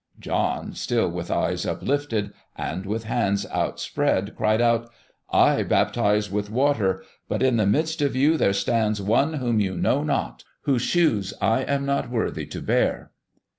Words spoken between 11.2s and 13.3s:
I am not worthy to bear."